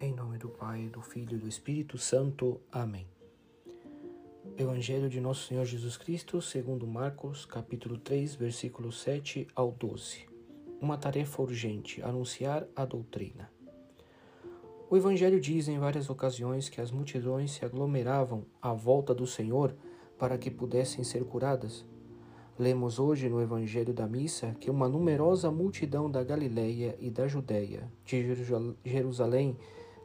[0.00, 2.60] Em nome do Pai, do Filho e do Espírito Santo.
[2.70, 3.04] Amém.
[4.56, 10.28] Evangelho de Nosso Senhor Jesus Cristo, segundo Marcos, capítulo 3, versículos 7 ao 12.
[10.80, 13.50] Uma tarefa urgente: anunciar a doutrina.
[14.88, 19.74] O Evangelho diz em várias ocasiões que as multidões se aglomeravam à volta do Senhor
[20.16, 21.84] para que pudessem ser curadas.
[22.56, 27.90] Lemos hoje no Evangelho da Missa que uma numerosa multidão da Galileia e da Judéia,
[28.04, 28.34] de
[28.84, 29.56] Jerusalém,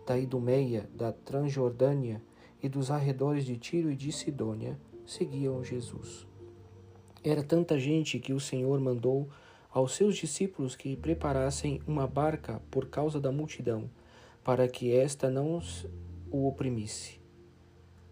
[0.06, 2.22] da Idumeia, da Transjordânia
[2.62, 6.28] e dos arredores de Tiro e de Sidônia seguiam Jesus.
[7.24, 9.30] Era tanta gente que o Senhor mandou
[9.72, 13.90] aos seus discípulos que preparassem uma barca por causa da multidão,
[14.44, 15.62] para que esta não
[16.30, 17.20] o oprimisse.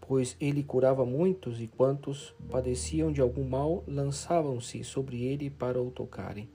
[0.00, 5.90] Pois ele curava muitos e quantos padeciam de algum mal lançavam-se sobre ele para o
[5.90, 6.48] tocarem.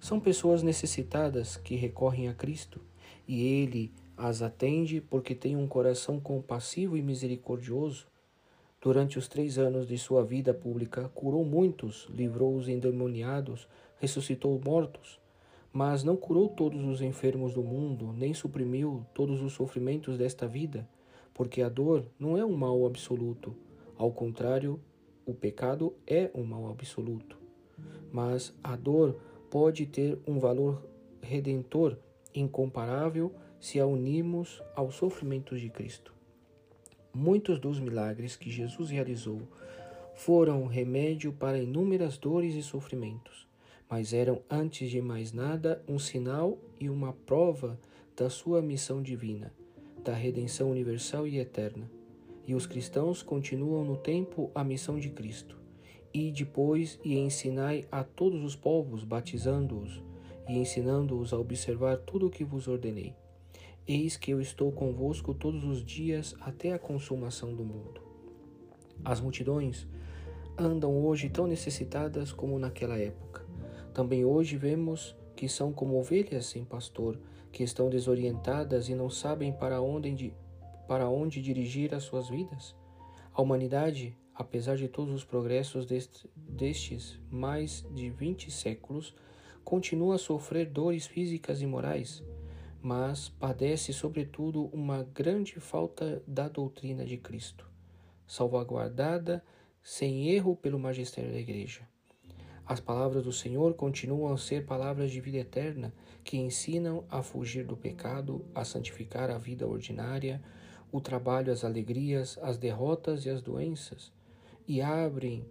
[0.00, 2.80] São pessoas necessitadas que recorrem a Cristo
[3.28, 8.06] e ele as atende porque tem um coração compassivo e misericordioso.
[8.78, 13.66] Durante os três anos de sua vida pública, curou muitos, livrou os endemoniados,
[13.98, 15.18] ressuscitou mortos,
[15.72, 20.86] mas não curou todos os enfermos do mundo, nem suprimiu todos os sofrimentos desta vida,
[21.32, 23.56] porque a dor não é um mal absoluto.
[23.96, 24.78] Ao contrário,
[25.24, 27.38] o pecado é um mal absoluto.
[28.12, 30.84] Mas a dor pode ter um valor
[31.22, 31.96] redentor
[32.34, 36.14] incomparável se a unimos aos sofrimentos de Cristo.
[37.12, 39.42] Muitos dos milagres que Jesus realizou
[40.14, 43.48] foram remédio para inúmeras dores e sofrimentos,
[43.88, 47.78] mas eram, antes de mais nada, um sinal e uma prova
[48.16, 49.52] da sua missão divina,
[50.04, 51.90] da redenção universal e eterna.
[52.46, 55.58] E os cristãos continuam no tempo a missão de Cristo.
[56.12, 60.02] E depois e ensinai a todos os povos, batizando-os
[60.50, 63.14] e ensinando-os a observar tudo o que vos ordenei.
[63.86, 68.00] Eis que eu estou convosco todos os dias até a consumação do mundo.
[69.04, 69.86] As multidões
[70.58, 73.46] andam hoje tão necessitadas como naquela época.
[73.94, 77.16] Também hoje vemos que são como ovelhas sem pastor,
[77.52, 80.34] que estão desorientadas e não sabem para onde,
[80.88, 82.74] para onde dirigir as suas vidas.
[83.32, 89.14] A humanidade, apesar de todos os progressos deste, destes mais de vinte séculos,
[89.64, 92.22] continua a sofrer dores físicas e morais
[92.82, 97.68] mas padece, sobretudo, uma grande falta da doutrina de Cristo,
[98.26, 99.44] salvaguardada
[99.82, 101.86] sem erro pelo magistério da Igreja.
[102.64, 105.92] As palavras do Senhor continuam a ser palavras de vida eterna
[106.22, 110.40] que ensinam a fugir do pecado, a santificar a vida ordinária,
[110.92, 114.12] o trabalho, as alegrias, as derrotas e as doenças,
[114.66, 115.44] e abrem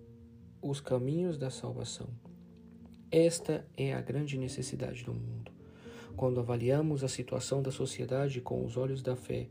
[0.62, 2.08] os caminhos da salvação.
[3.12, 5.52] Esta é a grande necessidade do mundo.
[6.16, 9.48] Quando avaliamos a situação da sociedade com os olhos da fé,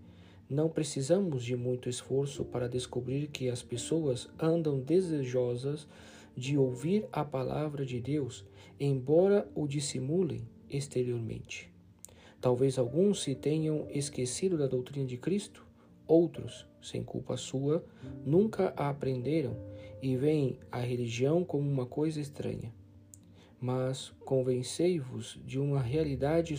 [0.49, 5.89] não precisamos de muito esforço para descobrir que as pessoas andam desejosas
[6.37, 8.47] de ouvir a palavra de Deus,
[8.79, 11.69] embora o dissimulem exteriormente.
[12.41, 15.67] Talvez alguns se tenham esquecido da doutrina de Cristo,
[16.07, 17.85] outros, sem culpa sua,
[18.25, 19.57] nunca a aprenderam
[20.01, 22.73] e veem a religião como uma coisa estranha
[23.61, 26.57] mas convencei-vos de uma realidade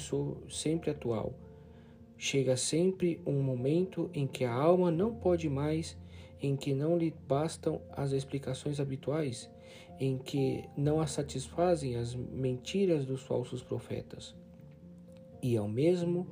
[0.49, 1.33] sempre atual.
[2.17, 5.97] Chega sempre um momento em que a alma não pode mais,
[6.41, 9.49] em que não lhe bastam as explicações habituais,
[9.99, 14.35] em que não a satisfazem as mentiras dos falsos profetas.
[15.41, 16.27] E ao mesmo,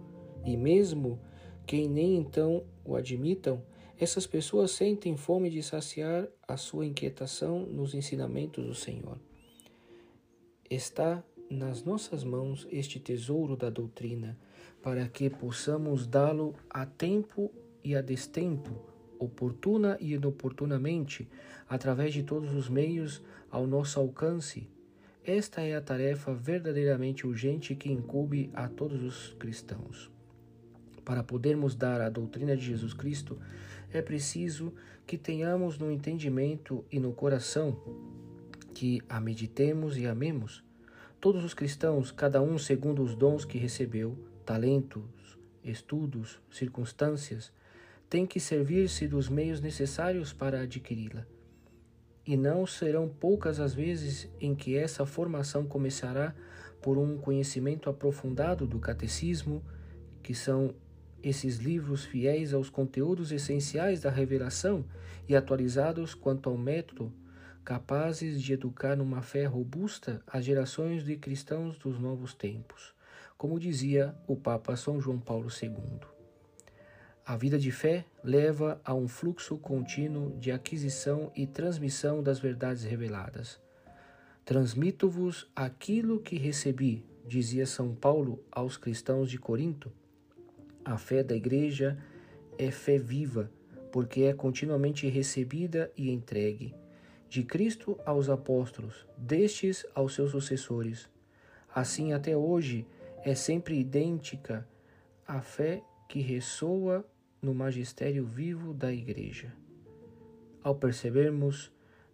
[0.45, 1.19] e mesmo
[1.65, 3.63] quem nem então o admitam,
[3.99, 9.17] essas pessoas sentem fome de saciar a sua inquietação nos ensinamentos do Senhor.
[10.69, 14.37] Está nas nossas mãos este tesouro da doutrina,
[14.83, 17.49] para que possamos dá-lo a tempo
[17.81, 18.71] e a destempo,
[19.17, 21.25] oportuna e inoportunamente,
[21.69, 24.67] através de todos os meios ao nosso alcance.
[25.23, 30.11] Esta é a tarefa verdadeiramente urgente que incube a todos os cristãos.
[31.05, 33.39] Para podermos dar a doutrina de Jesus Cristo,
[33.89, 34.73] é preciso
[35.05, 37.77] que tenhamos no entendimento e no coração
[38.77, 40.63] que a meditemos e amemos.
[41.19, 44.15] Todos os cristãos, cada um segundo os dons que recebeu,
[44.45, 47.51] talentos, estudos, circunstâncias,
[48.07, 51.25] têm que servir-se dos meios necessários para adquiri-la.
[52.23, 56.35] E não serão poucas as vezes em que essa formação começará
[56.79, 59.63] por um conhecimento aprofundado do catecismo,
[60.21, 60.75] que são
[61.23, 64.85] esses livros fiéis aos conteúdos essenciais da revelação
[65.27, 67.11] e atualizados quanto ao método
[67.67, 72.93] capazes de educar numa fé robusta as gerações de cristãos dos novos tempos,
[73.37, 75.99] como dizia o Papa São João Paulo II.
[77.25, 82.85] A vida de fé leva a um fluxo contínuo de aquisição e transmissão das verdades
[82.85, 83.59] reveladas.
[84.45, 89.91] Transmito-vos aquilo que recebi, dizia São Paulo aos cristãos de Corinto.
[90.85, 91.97] A fé da Igreja
[92.57, 93.51] é fé viva,
[93.91, 96.73] porque é continuamente recebida e entregue,
[97.29, 101.09] de Cristo aos apóstolos, destes aos seus sucessores.
[101.73, 102.85] Assim, até hoje,
[103.23, 104.67] é sempre idêntica
[105.27, 107.05] a fé que ressoa
[107.41, 109.53] no magistério vivo da Igreja.
[110.63, 111.71] Ao percebermos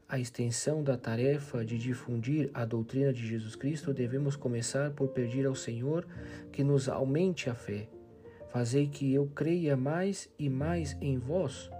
[0.08, 5.46] a extensão da tarefa de difundir a doutrina de Jesus Cristo, devemos começar por pedir
[5.46, 6.06] ao Senhor
[6.52, 7.88] que nos aumente a fé.
[8.50, 11.72] Fazei que eu creia mais e mais em vós.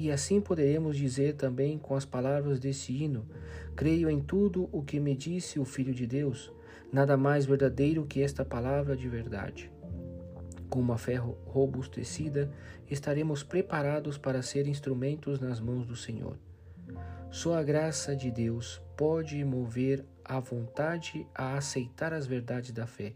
[0.00, 3.26] E assim poderemos dizer também com as palavras desse hino:
[3.76, 6.50] Creio em tudo o que me disse o Filho de Deus,
[6.90, 9.70] nada mais verdadeiro que esta palavra de verdade.
[10.70, 12.50] Com uma fé robustecida,
[12.90, 16.38] estaremos preparados para ser instrumentos nas mãos do Senhor.
[17.30, 23.12] Só a graça de Deus pode mover a vontade a aceitar as verdades da fé.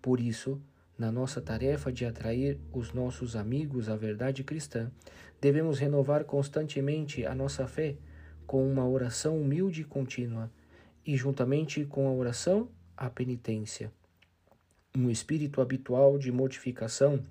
[0.00, 0.58] Por isso,
[0.98, 4.90] na nossa tarefa de atrair os nossos amigos à verdade cristã,
[5.42, 7.96] devemos renovar constantemente a nossa fé
[8.46, 10.50] com uma oração humilde e contínua,
[11.04, 13.92] e juntamente com a oração, a penitência
[14.94, 17.24] um espírito habitual de mortificação,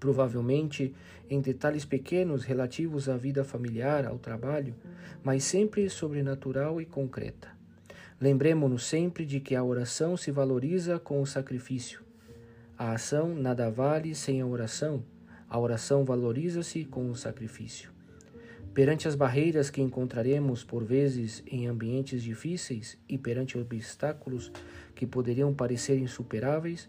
[0.00, 0.94] provavelmente
[1.28, 4.74] em detalhes pequenos relativos à vida familiar, ao trabalho,
[5.22, 7.48] mas sempre sobrenatural e concreta.
[8.18, 12.00] Lembremos-nos sempre de que a oração se valoriza com o sacrifício.
[12.78, 15.04] A ação nada vale sem a oração,
[15.48, 17.90] a oração valoriza-se com o sacrifício.
[18.74, 24.52] Perante as barreiras que encontraremos por vezes em ambientes difíceis e perante obstáculos
[24.94, 26.88] que poderiam parecer insuperáveis,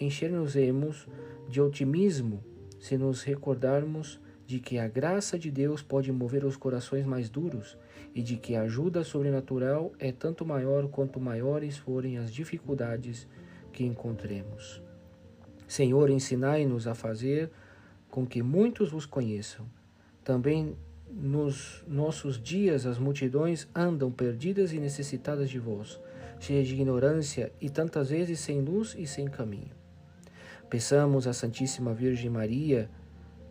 [0.00, 1.06] encher-nos-emos
[1.48, 2.42] de otimismo
[2.80, 7.76] se nos recordarmos de que a graça de Deus pode mover os corações mais duros
[8.14, 13.28] e de que a ajuda sobrenatural é tanto maior quanto maiores forem as dificuldades
[13.72, 14.82] que encontremos.
[15.66, 17.50] Senhor, ensinai-nos a fazer
[18.10, 19.66] com que muitos vos conheçam.
[20.24, 20.76] Também
[21.10, 26.00] nos nossos dias as multidões andam perdidas e necessitadas de vós,
[26.38, 29.70] cheias de ignorância e tantas vezes sem luz e sem caminho.
[30.68, 32.90] Peçamos à Santíssima Virgem Maria,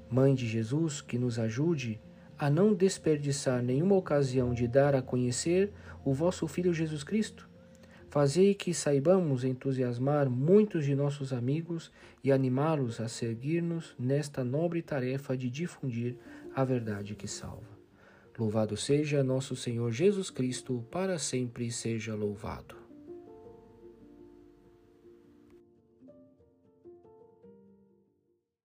[0.10, 2.00] Mãe de Jesus, que nos ajude
[2.38, 5.74] a não desperdiçar nenhuma ocasião de dar a conhecer
[6.06, 7.50] o vosso Filho Jesus Cristo.
[8.10, 11.92] Fazei que saibamos entusiasmar muitos de nossos amigos
[12.24, 16.18] e animá-los a seguir-nos nesta nobre tarefa de difundir
[16.56, 17.78] a verdade que salva.
[18.38, 22.87] Louvado seja nosso Senhor Jesus Cristo, para sempre seja louvado.